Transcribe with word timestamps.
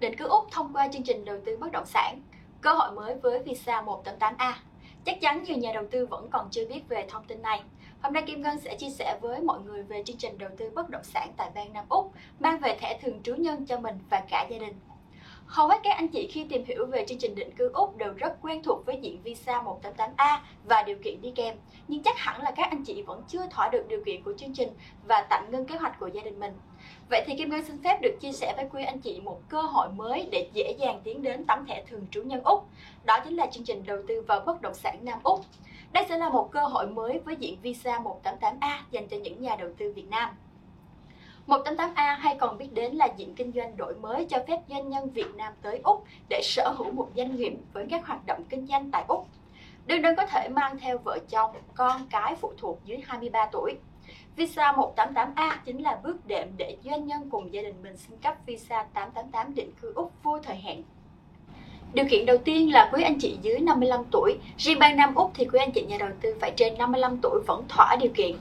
Định 0.00 0.16
cư 0.16 0.28
Úc 0.28 0.50
thông 0.50 0.72
qua 0.72 0.88
chương 0.88 1.02
trình 1.02 1.24
đầu 1.24 1.36
tư 1.46 1.56
bất 1.56 1.72
động 1.72 1.86
sản, 1.86 2.22
cơ 2.60 2.72
hội 2.72 2.92
mới 2.92 3.14
với 3.14 3.38
visa 3.38 3.82
188A. 3.82 4.52
Chắc 5.04 5.20
chắn 5.20 5.42
nhiều 5.42 5.56
nhà 5.56 5.72
đầu 5.74 5.84
tư 5.90 6.06
vẫn 6.06 6.28
còn 6.30 6.48
chưa 6.50 6.66
biết 6.66 6.80
về 6.88 7.06
thông 7.08 7.24
tin 7.24 7.42
này. 7.42 7.62
Hôm 8.02 8.12
nay 8.12 8.22
Kim 8.26 8.42
Ngân 8.42 8.58
sẽ 8.60 8.76
chia 8.76 8.90
sẻ 8.90 9.18
với 9.20 9.40
mọi 9.40 9.60
người 9.60 9.82
về 9.82 10.02
chương 10.06 10.16
trình 10.16 10.38
đầu 10.38 10.50
tư 10.58 10.70
bất 10.74 10.90
động 10.90 11.04
sản 11.04 11.32
tại 11.36 11.50
bang 11.54 11.72
Nam 11.72 11.84
Úc, 11.88 12.12
mang 12.38 12.58
về 12.58 12.76
thẻ 12.80 12.98
thường 13.02 13.22
trú 13.22 13.34
nhân 13.34 13.66
cho 13.66 13.78
mình 13.80 13.98
và 14.10 14.22
cả 14.30 14.46
gia 14.50 14.58
đình. 14.58 14.74
Hầu 15.50 15.68
hết 15.68 15.80
các 15.82 15.96
anh 15.96 16.08
chị 16.08 16.28
khi 16.32 16.44
tìm 16.48 16.64
hiểu 16.64 16.86
về 16.86 17.04
chương 17.08 17.18
trình 17.18 17.34
định 17.34 17.50
cư 17.56 17.70
Úc 17.72 17.96
đều 17.96 18.12
rất 18.12 18.36
quen 18.42 18.62
thuộc 18.62 18.86
với 18.86 18.98
diện 19.02 19.22
visa 19.22 19.62
188A 19.62 20.38
và 20.64 20.82
điều 20.82 20.96
kiện 21.04 21.20
đi 21.20 21.32
kèm, 21.34 21.56
nhưng 21.88 22.02
chắc 22.02 22.18
hẳn 22.18 22.42
là 22.42 22.50
các 22.50 22.70
anh 22.70 22.84
chị 22.84 23.02
vẫn 23.02 23.22
chưa 23.28 23.46
thỏa 23.50 23.68
được 23.68 23.88
điều 23.88 24.04
kiện 24.04 24.22
của 24.22 24.32
chương 24.38 24.54
trình 24.54 24.68
và 25.08 25.26
tạm 25.30 25.50
ngưng 25.50 25.66
kế 25.66 25.76
hoạch 25.76 26.00
của 26.00 26.06
gia 26.06 26.22
đình 26.22 26.40
mình. 26.40 26.52
Vậy 27.10 27.24
thì 27.26 27.34
Kim 27.38 27.50
Ngân 27.50 27.64
xin 27.64 27.82
phép 27.82 27.98
được 28.02 28.16
chia 28.20 28.32
sẻ 28.32 28.54
với 28.56 28.66
quý 28.72 28.84
anh 28.84 28.98
chị 28.98 29.20
một 29.20 29.40
cơ 29.48 29.62
hội 29.62 29.88
mới 29.88 30.28
để 30.30 30.50
dễ 30.52 30.74
dàng 30.78 31.00
tiến 31.04 31.22
đến 31.22 31.44
tấm 31.44 31.66
thẻ 31.66 31.84
thường 31.88 32.06
trú 32.10 32.22
nhân 32.22 32.42
Úc. 32.44 32.64
Đó 33.04 33.20
chính 33.24 33.36
là 33.36 33.46
chương 33.46 33.64
trình 33.64 33.84
đầu 33.86 33.98
tư 34.08 34.22
vào 34.28 34.40
bất 34.46 34.62
động 34.62 34.74
sản 34.74 34.98
Nam 35.02 35.18
Úc. 35.22 35.40
Đây 35.92 36.04
sẽ 36.08 36.18
là 36.18 36.28
một 36.28 36.48
cơ 36.52 36.64
hội 36.64 36.86
mới 36.86 37.18
với 37.18 37.36
diện 37.36 37.58
visa 37.62 37.98
188A 37.98 38.78
dành 38.90 39.08
cho 39.08 39.16
những 39.16 39.42
nhà 39.42 39.56
đầu 39.56 39.68
tư 39.78 39.92
Việt 39.92 40.08
Nam. 40.10 40.30
188A 41.50 42.16
hay 42.18 42.36
còn 42.40 42.58
biết 42.58 42.72
đến 42.72 42.94
là 42.94 43.08
diện 43.16 43.34
kinh 43.34 43.52
doanh 43.52 43.76
đổi 43.76 43.94
mới 43.94 44.24
cho 44.24 44.38
phép 44.48 44.60
doanh 44.68 44.88
nhân 44.88 45.10
Việt 45.10 45.34
Nam 45.36 45.52
tới 45.62 45.80
Úc 45.84 46.04
để 46.28 46.40
sở 46.44 46.74
hữu 46.78 46.92
một 46.92 47.08
doanh 47.16 47.36
nghiệp 47.36 47.52
với 47.72 47.86
các 47.90 48.06
hoạt 48.06 48.26
động 48.26 48.44
kinh 48.48 48.66
doanh 48.66 48.90
tại 48.90 49.04
Úc. 49.08 49.26
Đương 49.86 50.02
đơn 50.02 50.16
có 50.16 50.26
thể 50.26 50.48
mang 50.48 50.78
theo 50.78 50.98
vợ 50.98 51.18
chồng, 51.28 51.56
con 51.74 52.06
cái 52.10 52.34
phụ 52.40 52.52
thuộc 52.58 52.78
dưới 52.84 52.98
23 53.04 53.48
tuổi. 53.52 53.74
Visa 54.36 54.72
188A 54.72 55.56
chính 55.64 55.82
là 55.82 56.00
bước 56.02 56.26
đệm 56.26 56.48
để 56.56 56.76
doanh 56.84 57.06
nhân 57.06 57.30
cùng 57.30 57.52
gia 57.52 57.62
đình 57.62 57.82
mình 57.82 57.96
xin 57.96 58.18
cấp 58.18 58.34
visa 58.46 58.82
888 58.94 59.54
định 59.54 59.72
cư 59.80 59.92
Úc 59.94 60.12
vô 60.22 60.38
thời 60.38 60.56
hạn 60.56 60.82
Điều 61.92 62.06
kiện 62.10 62.26
đầu 62.26 62.38
tiên 62.38 62.72
là 62.72 62.90
quý 62.92 63.02
anh 63.02 63.18
chị 63.18 63.38
dưới 63.42 63.58
55 63.58 64.00
tuổi, 64.10 64.38
riêng 64.58 64.78
bang 64.78 64.96
Nam 64.96 65.14
Úc 65.14 65.30
thì 65.34 65.44
quý 65.52 65.58
anh 65.58 65.70
chị 65.70 65.82
nhà 65.82 65.96
đầu 65.98 66.08
tư 66.20 66.34
phải 66.40 66.52
trên 66.56 66.78
55 66.78 67.18
tuổi 67.22 67.40
vẫn 67.46 67.64
thỏa 67.68 67.96
điều 67.96 68.10
kiện. 68.14 68.36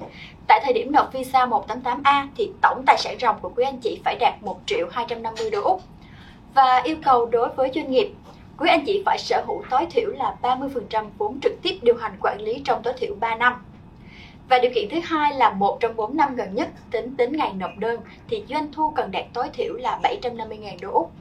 Tại 0.48 0.62
thời 0.64 0.74
điểm 0.74 0.92
nộp 0.92 1.14
visa 1.14 1.46
188A 1.46 2.28
thì 2.38 2.52
tổng 2.62 2.84
tài 2.86 2.98
sản 2.98 3.18
ròng 3.22 3.36
của 3.42 3.52
quý 3.56 3.64
anh 3.64 3.78
chị 3.78 4.00
phải 4.06 4.16
đạt 4.20 4.34
1 4.42 4.60
triệu 4.66 4.88
250 4.92 5.50
đô 5.52 5.62
Úc. 5.62 5.82
Và 6.54 6.82
yêu 6.84 6.96
cầu 7.04 7.26
đối 7.26 7.50
với 7.50 7.72
doanh 7.76 7.92
nghiệp, 7.92 8.12
quý 8.58 8.70
anh 8.70 8.86
chị 8.86 9.04
phải 9.06 9.18
sở 9.18 9.44
hữu 9.48 9.64
tối 9.70 9.86
thiểu 9.92 10.10
là 10.10 10.36
30% 10.42 11.06
vốn 11.18 11.40
trực 11.42 11.54
tiếp 11.62 11.78
điều 11.82 11.96
hành 11.98 12.18
quản 12.22 12.42
lý 12.42 12.62
trong 12.66 12.84
tối 12.84 12.94
thiểu 12.98 13.16
3 13.20 13.36
năm. 13.36 13.54
Và 14.50 14.60
điều 14.60 14.72
kiện 14.76 14.90
thứ 14.92 15.00
hai 15.04 15.34
là 15.34 15.50
một 15.50 15.78
trong 15.80 15.96
4 15.96 16.18
năm 16.18 16.36
gần 16.36 16.56
nhất 16.56 16.70
tính 16.92 17.18
đến 17.18 17.38
ngày 17.38 17.54
nộp 17.54 17.72
đơn 17.78 18.00
thì 18.28 18.44
doanh 18.50 18.72
thu 18.72 18.90
cần 18.96 19.12
đạt 19.12 19.26
tối 19.34 19.50
thiểu 19.54 19.74
là 19.74 20.00
750.000 20.04 20.78
đô 20.82 20.92
Úc. 20.92 21.12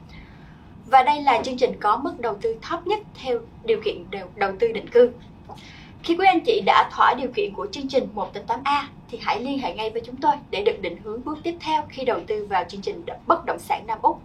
Và 0.91 1.03
đây 1.03 1.21
là 1.21 1.41
chương 1.43 1.57
trình 1.57 1.79
có 1.79 1.97
mức 1.97 2.19
đầu 2.19 2.35
tư 2.41 2.55
thấp 2.61 2.87
nhất 2.87 2.99
theo 3.23 3.39
điều 3.63 3.81
kiện 3.85 4.05
đầu 4.35 4.51
tư 4.59 4.71
định 4.71 4.89
cư. 4.89 5.11
Khi 6.03 6.15
quý 6.15 6.25
anh 6.27 6.39
chị 6.39 6.61
đã 6.65 6.89
thỏa 6.91 7.13
điều 7.13 7.29
kiện 7.35 7.53
của 7.53 7.67
chương 7.71 7.87
trình 7.87 8.07
188A 8.15 8.83
thì 9.11 9.19
hãy 9.21 9.39
liên 9.39 9.59
hệ 9.59 9.73
ngay 9.73 9.89
với 9.89 10.01
chúng 10.05 10.15
tôi 10.15 10.33
để 10.49 10.63
được 10.63 10.81
định 10.81 10.97
hướng 11.03 11.23
bước 11.23 11.37
tiếp 11.43 11.55
theo 11.59 11.83
khi 11.89 12.05
đầu 12.05 12.19
tư 12.27 12.45
vào 12.49 12.63
chương 12.69 12.81
trình 12.81 13.05
bất 13.27 13.45
động 13.45 13.59
sản 13.59 13.83
Nam 13.87 13.97
Úc. 14.01 14.21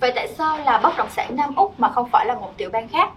Vậy 0.00 0.12
tại 0.14 0.28
sao 0.28 0.58
là 0.58 0.78
bất 0.78 0.96
động 0.96 1.10
sản 1.10 1.36
Nam 1.36 1.54
Úc 1.56 1.80
mà 1.80 1.88
không 1.88 2.08
phải 2.12 2.26
là 2.26 2.34
một 2.34 2.52
tiểu 2.56 2.70
bang 2.72 2.88
khác? 2.88 3.10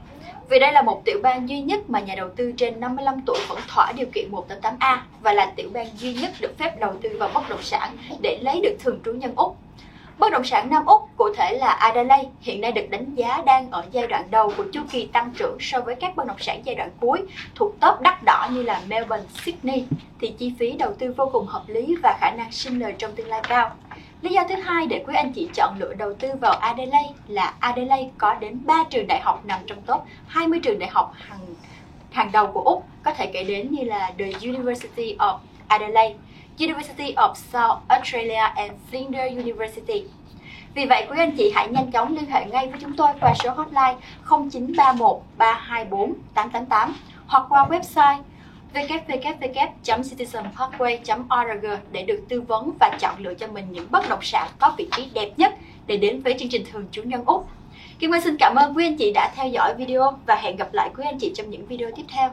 Vì 0.50 0.60
đây 0.60 0.72
là 0.72 0.82
một 0.82 1.02
tiểu 1.06 1.20
bang 1.24 1.50
duy 1.50 1.62
nhất 1.62 1.90
mà 1.90 2.00
nhà 2.00 2.16
đầu 2.16 2.30
tư 2.36 2.54
trên 2.58 2.80
55 2.80 3.22
tuổi 3.26 3.40
vẫn 3.48 3.60
thỏa 3.68 3.92
điều 3.92 4.08
kiện 4.14 4.32
188A 4.32 4.98
và 5.22 5.34
là 5.34 5.54
tiểu 5.56 5.70
bang 5.74 5.88
duy 5.98 6.14
nhất 6.14 6.32
được 6.40 6.58
phép 6.58 6.80
đầu 6.80 6.94
tư 7.02 7.10
vào 7.20 7.30
bất 7.34 7.50
động 7.50 7.64
sản 7.64 7.98
để 8.22 8.40
lấy 8.42 8.62
được 8.62 8.76
thường 8.80 9.00
trú 9.06 9.14
nhân 9.14 9.34
Úc. 9.36 9.58
Bất 10.18 10.32
động 10.32 10.44
sản 10.44 10.70
Nam 10.70 10.86
Úc, 10.86 11.10
cụ 11.18 11.26
thể 11.36 11.58
là 11.58 11.72
Adelaide, 11.72 12.30
hiện 12.42 12.62
nay 12.62 12.72
được 12.72 12.90
đánh 12.90 13.16
giá 13.16 13.42
đang 13.46 13.72
ở 13.72 13.86
giai 13.92 14.08
đoạn 14.08 14.24
đầu 14.32 14.54
của 14.58 14.64
chu 14.74 14.82
kỳ 14.92 15.06
tăng 15.06 15.32
trưởng 15.38 15.58
so 15.60 15.82
với 15.82 15.96
các 15.96 16.16
bất 16.16 16.28
động 16.28 16.40
sản 16.40 16.62
giai 16.66 16.76
đoạn 16.76 16.90
cuối 17.00 17.22
thuộc 17.56 17.80
top 17.80 18.02
đắt 18.02 18.24
đỏ 18.24 18.48
như 18.52 18.64
là 18.64 18.82
Melbourne, 18.88 19.26
Sydney, 19.44 19.86
thì 20.22 20.34
chi 20.38 20.54
phí 20.60 20.72
đầu 20.72 20.94
tư 21.00 21.14
vô 21.18 21.30
cùng 21.34 21.46
hợp 21.46 21.64
lý 21.68 21.96
và 22.04 22.18
khả 22.22 22.32
năng 22.32 22.52
sinh 22.52 22.80
lời 22.80 22.94
trong 22.98 23.16
tương 23.16 23.28
lai 23.28 23.42
cao. 23.48 23.72
Lý 24.22 24.30
do 24.30 24.44
thứ 24.50 24.56
hai 24.56 24.88
để 24.88 25.04
quý 25.08 25.14
anh 25.16 25.34
chị 25.34 25.50
chọn 25.54 25.76
lựa 25.80 25.94
đầu 25.94 26.14
tư 26.14 26.30
vào 26.42 26.54
Adelaide 26.54 27.14
là 27.28 27.54
Adelaide 27.60 28.10
có 28.18 28.34
đến 28.34 28.60
3 28.66 28.84
trường 28.90 29.08
đại 29.08 29.20
học 29.20 29.46
nằm 29.46 29.60
trong 29.68 29.82
top 29.82 30.02
20 30.28 30.60
trường 30.64 30.80
đại 30.80 30.90
học 30.90 31.14
hàng 31.16 31.40
hàng 32.12 32.32
đầu 32.32 32.48
của 32.48 32.62
Úc, 32.62 32.86
có 33.04 33.14
thể 33.14 33.26
kể 33.34 33.44
đến 33.44 33.72
như 33.72 33.84
là 33.84 34.12
The 34.20 34.32
University 34.42 35.16
of 35.20 35.38
Adelaide, 35.68 36.16
University 36.60 37.14
of 37.16 37.34
South 37.54 37.80
Australia 37.88 38.54
and 38.56 38.72
Flinders 38.92 39.30
University. 39.30 40.04
Vì 40.74 40.86
vậy, 40.86 41.08
quý 41.10 41.16
anh 41.18 41.36
chị 41.38 41.52
hãy 41.56 41.68
nhanh 41.68 41.92
chóng 41.92 42.16
liên 42.16 42.26
hệ 42.26 42.46
ngay 42.46 42.68
với 42.68 42.80
chúng 42.82 42.96
tôi 42.96 43.10
qua 43.22 43.34
số 43.44 43.50
hotline 43.50 43.96
0931 44.30 45.22
324 45.38 46.14
888 46.34 46.96
hoặc 47.28 47.44
qua 47.50 47.68
website 47.70 48.18
www.citizenparkway.org 48.74 51.66
để 51.92 52.04
được 52.04 52.24
tư 52.30 52.42
vấn 52.42 52.72
và 52.80 52.98
chọn 53.00 53.16
lựa 53.20 53.34
cho 53.34 53.48
mình 53.48 53.66
những 53.72 53.92
bất 53.92 54.10
động 54.10 54.22
sản 54.22 54.48
có 54.60 54.76
vị 54.78 54.88
trí 54.92 55.10
đẹp 55.14 55.30
nhất 55.38 55.56
để 55.88 55.98
đến 55.98 56.22
với 56.22 56.36
chương 56.40 56.50
trình 56.50 56.64
thường 56.72 56.86
trú 56.92 57.04
nhân 57.04 57.24
Úc. 57.26 57.48
Kim 58.00 58.12
Anh 58.12 58.22
xin 58.22 58.38
cảm 58.38 58.56
ơn 58.56 58.78
quý 58.78 58.86
anh 58.86 58.98
chị 58.98 59.12
đã 59.14 59.32
theo 59.36 59.48
dõi 59.48 59.74
video 59.74 60.20
và 60.26 60.36
hẹn 60.36 60.56
gặp 60.56 60.74
lại 60.74 60.90
quý 60.98 61.04
anh 61.06 61.20
chị 61.20 61.32
trong 61.36 61.50
những 61.50 61.66
video 61.66 61.90
tiếp 61.96 62.04
theo. 62.10 62.30